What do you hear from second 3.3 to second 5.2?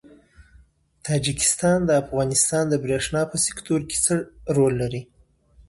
په سکتور کي څه رول لري؟